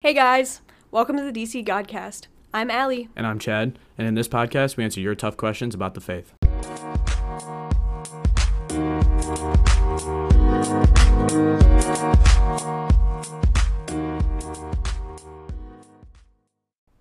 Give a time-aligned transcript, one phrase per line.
[0.00, 2.28] Hey guys, welcome to the DC Godcast.
[2.54, 3.08] I'm Allie.
[3.16, 6.34] And I'm Chad, and in this podcast, we answer your tough questions about the faith.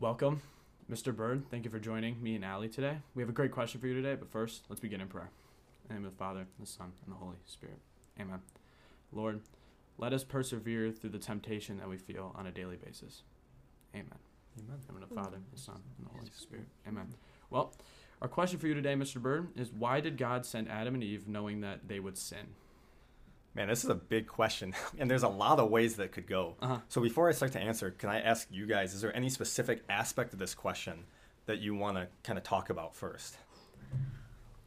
[0.00, 0.42] Welcome,
[0.90, 1.14] Mr.
[1.14, 1.44] Bird.
[1.48, 2.96] Thank you for joining me and Allie today.
[3.14, 5.30] We have a great question for you today, but first, let's begin in prayer.
[5.84, 7.78] In the name of the Father, the Son, and the Holy Spirit.
[8.18, 8.40] Amen.
[9.12, 9.42] Lord,
[10.00, 13.22] let us persevere through the temptation that we feel on a daily basis.
[13.94, 14.06] Amen.
[14.58, 14.78] Amen.
[14.88, 16.66] In the the Father, the Son, and the Holy Spirit.
[16.88, 17.14] Amen.
[17.50, 17.74] Well,
[18.22, 19.20] our question for you today, Mr.
[19.20, 22.54] Bird, is why did God send Adam and Eve knowing that they would sin?
[23.54, 26.56] Man, this is a big question, and there's a lot of ways that could go.
[26.62, 26.78] Uh-huh.
[26.88, 29.82] So before I start to answer, can I ask you guys, is there any specific
[29.88, 31.04] aspect of this question
[31.46, 33.36] that you want to kind of talk about first?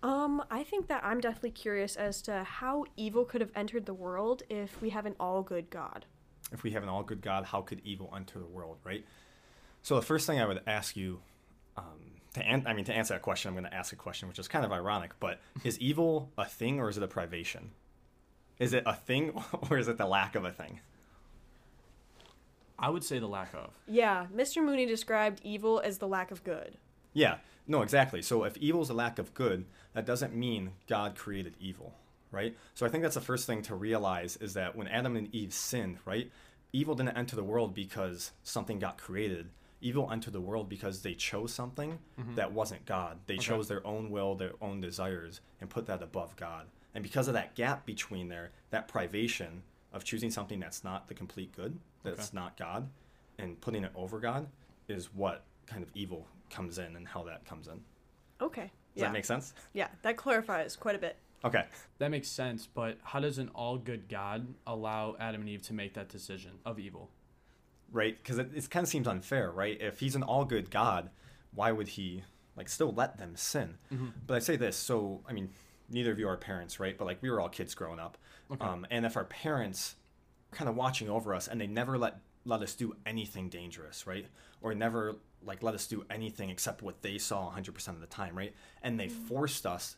[0.04, 3.94] Um, I think that I'm definitely curious as to how evil could have entered the
[3.94, 6.06] world if we have an all good God.
[6.52, 9.06] If we have an all good God, how could evil enter the world, right?
[9.82, 11.22] So the first thing I would ask you,
[11.78, 14.28] um, to an- I mean, to answer that question, I'm going to ask a question
[14.28, 17.72] which is kind of ironic, but is evil a thing or is it a privation?
[18.60, 20.82] Is it a thing or is it the lack of a thing?
[22.78, 23.70] I would say the lack of.
[23.88, 24.62] Yeah, Mr.
[24.62, 26.78] Mooney described evil as the lack of good.
[27.14, 28.22] Yeah, no, exactly.
[28.22, 31.94] So if evil is a lack of good, that doesn't mean God created evil,
[32.32, 32.56] right?
[32.74, 35.54] So I think that's the first thing to realize is that when Adam and Eve
[35.54, 36.32] sinned, right,
[36.72, 39.50] evil didn't enter the world because something got created.
[39.82, 42.36] Evil entered the world because they chose something mm-hmm.
[42.36, 43.20] that wasn't God.
[43.28, 46.68] They chose their own will, their own desires, and put that above God.
[46.96, 51.14] And because of that gap between there, that privation of choosing something that's not the
[51.14, 52.36] complete good, that's Okay.
[52.38, 52.90] not God,
[53.38, 54.48] and putting it over God,
[54.88, 57.82] is what kind of evil comes in and how that comes in.
[58.42, 58.62] Okay.
[58.64, 59.04] Does yeah.
[59.06, 59.54] that make sense?
[59.74, 61.18] yeah, that clarifies quite a bit.
[61.46, 61.66] Okay.
[61.98, 65.74] That makes sense, but how does an all good God allow Adam and Eve to
[65.74, 67.10] make that decision of evil?
[67.92, 68.18] Right?
[68.22, 69.78] Because it, it kind of seems unfair, right?
[69.82, 71.10] If he's an all good God,
[71.54, 72.24] why would he
[72.56, 73.78] like still let them sin?
[74.26, 75.50] But I say this, so I mean,
[75.90, 76.98] neither of you are parents, right?
[76.98, 78.18] But like we were all kids growing up,
[78.52, 78.66] Okay.
[78.66, 79.96] um, and if our parents
[80.52, 84.28] kind of watching over us and they never let let us do anything dangerous, right?
[84.62, 88.38] Or never like let us do anything except what they saw 100% of the time,
[88.38, 88.54] right?
[88.82, 89.26] And they mm-hmm.
[89.26, 89.98] forced us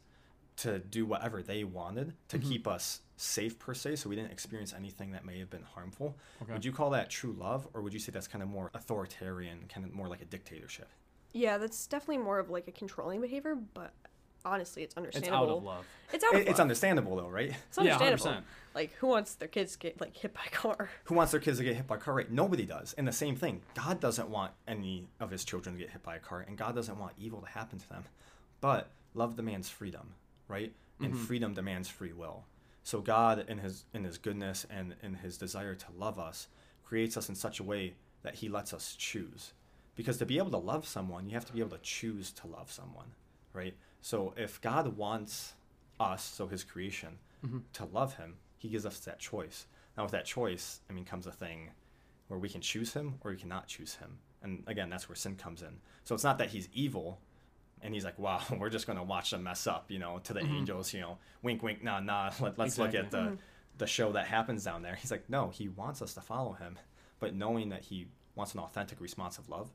[0.57, 2.49] to do whatever they wanted to mm-hmm.
[2.49, 6.17] keep us safe per se so we didn't experience anything that may have been harmful
[6.41, 6.53] Okay.
[6.53, 9.65] would you call that true love or would you say that's kind of more authoritarian
[9.69, 10.89] kind of more like a dictatorship
[11.33, 13.93] Yeah, that's definitely more of like a controlling behavior, but
[14.45, 15.35] honestly, it's understandable.
[15.35, 15.53] It's understandable.
[15.53, 15.85] out of love.
[16.13, 18.41] It's out of It- it's understandable though right It's Yeah, understandable.
[18.41, 18.43] 100%.
[18.75, 20.89] like, who wants their kids to get like hit by a car?
[21.05, 23.11] who wants their kids to get hit by a car right nobody does and the
[23.11, 26.45] same thing god doesn't want any of his children to get hit by a car
[26.47, 28.05] and god doesn't want evil to happen to them
[28.61, 30.13] but love demands freedom
[30.47, 31.23] right and mm-hmm.
[31.23, 32.45] freedom demands free will
[32.83, 36.47] so god in his in his goodness and in his desire to love us
[36.85, 39.53] creates us in such a way that he lets us choose
[39.95, 42.47] because to be able to love someone you have to be able to choose to
[42.47, 43.07] love someone
[43.55, 43.75] right?
[44.01, 45.53] So if god wants
[45.99, 47.59] us so his creation mm-hmm.
[47.73, 49.67] to love him he gives us that choice.
[49.97, 51.71] Now with that choice i mean comes a thing
[52.27, 54.17] where we can choose him or we cannot choose him.
[54.41, 55.79] And again that's where sin comes in.
[56.03, 57.19] So it's not that he's evil
[57.81, 60.33] and he's like wow we're just going to watch them mess up you know to
[60.33, 60.55] the mm-hmm.
[60.55, 63.19] angels you know wink wink nah nah Let, let's look at Exactly.
[63.31, 63.37] the
[63.77, 64.95] the show that happens down there.
[64.95, 66.77] He's like no he wants us to follow him
[67.19, 69.71] but knowing that he wants an authentic responsive love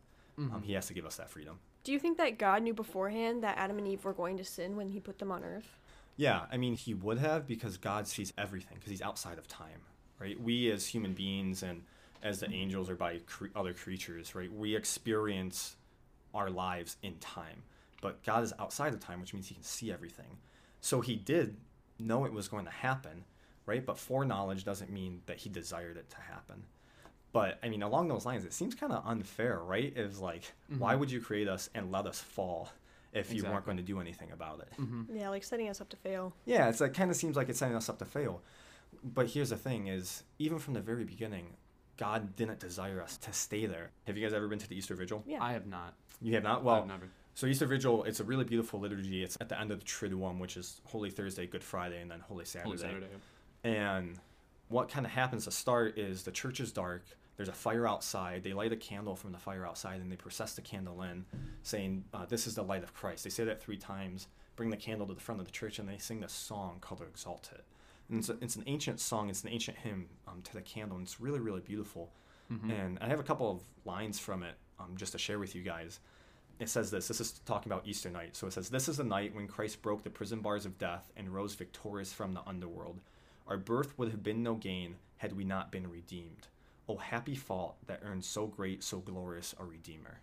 [0.55, 3.43] um, he has to give us that freedom Do you think that God knew beforehand
[3.43, 5.77] that Adam and Eve were going to sin when he put them on earth?
[6.17, 9.81] Yeah, I mean, he would have because God sees everything because he's outside of time,
[10.19, 10.39] right?
[10.41, 11.83] We as human beings and
[12.23, 14.53] as the angels or by cre- other creatures, right?
[14.53, 15.77] We experience
[16.35, 17.63] our lives in time,
[18.03, 20.39] but God is outside of time, which means he can see everything.
[20.81, 21.57] So he did
[21.99, 23.25] know it was going to happen,
[23.67, 23.85] right?
[23.85, 26.65] But foreknowledge doesn't mean that he desired it to happen.
[27.33, 29.93] But I mean, along those lines, it seems kind of unfair, right?
[29.97, 31.01] Is like, why mm-hmm.
[31.01, 32.71] would you create us and let us fall
[33.13, 34.81] if you weren't going to do anything about it?
[34.81, 35.17] Mm-hmm.
[35.17, 36.35] Yeah, like setting us up to fail.
[36.45, 38.43] Yeah, it's like kind of seems like it's setting us up to fail.
[39.05, 41.55] But here's the thing: is even from the very beginning,
[41.97, 43.91] God didn't desire us to stay there.
[44.07, 45.23] Have you guys ever been to the Easter Vigil?
[45.27, 45.43] Yeah.
[45.43, 45.95] I have not.
[46.21, 46.65] You have not.
[46.65, 47.09] Well, I've never.
[47.35, 49.23] so Easter Vigil, it's a really beautiful liturgy.
[49.23, 52.21] It's at the end of the Triduum, which is Holy Thursday, Good Friday, and then
[52.21, 52.69] Holy Saturday.
[52.69, 53.07] Holy Saturday.
[53.63, 54.19] And
[54.69, 57.05] what kind of happens to start is the church is dark.
[57.41, 58.43] There's a fire outside.
[58.43, 61.25] They light a candle from the fire outside and they process the candle in,
[61.63, 63.25] saying, uh, This is the light of Christ.
[63.25, 64.27] They say that three times,
[64.57, 67.01] bring the candle to the front of the church, and they sing this song called
[67.01, 67.63] Exsultet.
[68.11, 70.99] And it's, a, it's an ancient song, it's an ancient hymn um, to the candle,
[70.99, 72.11] and it's really, really beautiful.
[72.71, 75.63] And I have a couple of lines from it um, just to share with you
[75.63, 75.99] guys
[76.59, 79.05] it says this this is talking about easter night so it says this is the
[79.05, 83.01] night when christ broke the prison bars of death and rose victorious from the underworld
[83.49, 86.49] our birth would have been no gain had we not been redeemed
[86.91, 90.21] "Oh happy fault that earned so great, so glorious a redeemer."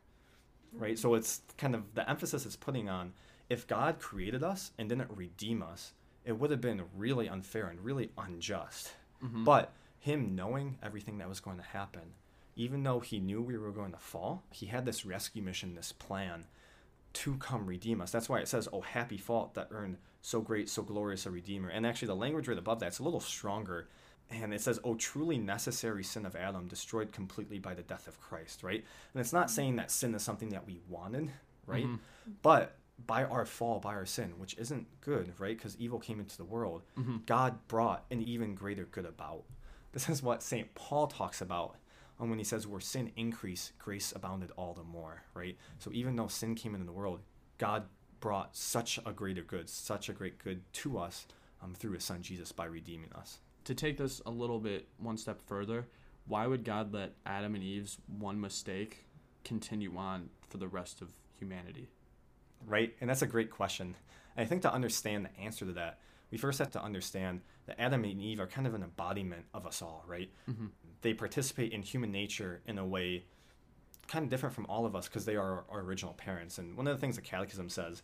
[0.73, 0.99] Right?
[0.99, 3.13] So it's kind of the emphasis it's putting on
[3.49, 5.93] if God created us and didn't redeem us,
[6.25, 8.91] it would have been really unfair and really unjust.
[9.23, 9.43] Mm-hmm.
[9.43, 12.13] But him knowing everything that was going to happen,
[12.55, 15.91] even though he knew we were going to fall, he had this rescue mission, this
[15.91, 16.45] plan
[17.13, 18.11] to come redeem us.
[18.11, 21.69] That's why it says, Oh, happy fault that earned so great, so glorious a redeemer.
[21.69, 23.87] And actually, the language right above that's a little stronger.
[24.29, 28.19] And it says, Oh, truly necessary sin of Adam, destroyed completely by the death of
[28.19, 28.83] Christ, right?
[29.13, 31.31] And it's not saying that sin is something that we wanted,
[31.65, 31.85] right?
[31.85, 31.99] Mhm.
[32.41, 35.55] But by our fall, by our sin, which isn't good, right?
[35.55, 37.25] Because evil came into the world, Mhm.
[37.25, 39.45] God brought an even greater good about.
[39.93, 40.73] This is what St.
[40.75, 41.77] Paul talks about
[42.17, 45.55] when he says, where sin increased, grace abounded all the more, right?
[45.77, 47.21] So even though sin came into the world,
[47.59, 47.87] God
[48.19, 51.27] brought such a greater good, such a great good to us
[51.61, 53.39] um, through his son Jesus by redeeming us.
[53.67, 55.87] To take this a little bit one step further,
[56.25, 59.05] why would God let Adam and Eve's one mistake
[59.43, 61.89] continue on for the rest of humanity?
[62.65, 62.95] right?
[63.01, 63.95] And that's a great question.
[64.35, 65.99] And I think to understand the answer to that,
[66.31, 69.67] we first have to understand that Adam and Eve are kind of an embodiment of
[69.67, 70.31] us all, right?
[70.49, 70.71] Mhm.
[71.01, 73.25] They participate in human nature in a way
[74.07, 76.57] kind of different from all of us because they are our original parents.
[76.57, 78.01] And one of the things the Catechism says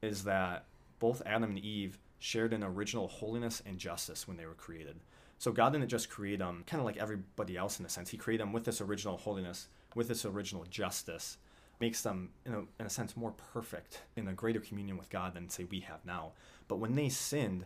[0.00, 0.64] is that
[0.98, 5.00] both Adam and Eve shared an original holiness and justice when they were created.
[5.38, 8.10] So God didn't just create um, them kind of like everybody else in a sense.
[8.10, 11.38] He created them with this original holiness, with this original justice,
[11.80, 15.32] makes them, in a, in a sense, more perfect in a greater communion with God
[15.32, 16.32] than, say, we have now.
[16.68, 17.64] But when they sinned,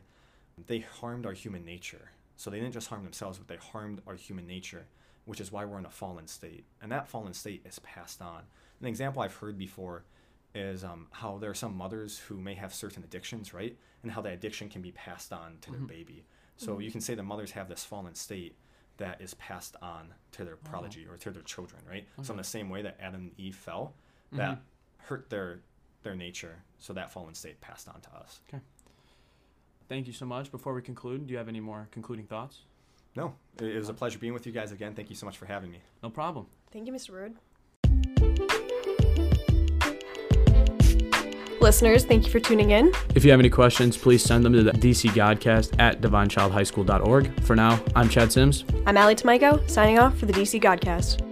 [0.68, 2.12] they harmed our human nature.
[2.36, 4.86] So they didn't just harm themselves, but they harmed our human nature,
[5.24, 6.64] which is why we're in a fallen state.
[6.80, 8.42] And that fallen state is passed on.
[8.80, 10.04] An example I've heard before
[10.54, 13.76] is um, how there are some mothers who may have certain addictions, right?
[14.02, 15.88] And how that addiction can be passed on to their Mhm.
[15.88, 16.24] baby.
[16.56, 18.56] So you can say the mothers have this fallen state
[18.98, 22.06] that is passed on to their prodigy or to their children, right?
[22.22, 23.94] So in the same way that Adam and Eve fell,
[24.32, 24.62] that Mhm.
[24.98, 25.60] hurt their
[26.02, 28.42] their nature, so that fallen state passed on to us.
[28.46, 28.60] Okay.
[29.88, 30.50] Thank you so much.
[30.50, 32.64] Before we conclude, do you have any more concluding thoughts?
[33.16, 34.94] No, it, it was a pleasure being with you guys again.
[34.94, 35.80] Thank you so much for having me.
[36.02, 36.46] No problem.
[36.70, 37.10] Thank you, Mr.
[37.12, 38.60] Rude.
[41.64, 42.92] Listeners, thank you for tuning in.
[43.14, 47.40] If you have any questions, please send them to the DC Godcast at divinechildhighschool.org.
[47.42, 48.66] For now, I'm Chad Sims.
[48.84, 51.23] I'm Allie Tomiko, signing off for the DC Godcast.